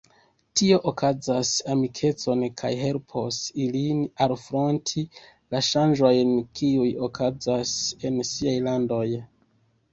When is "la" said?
5.21-5.63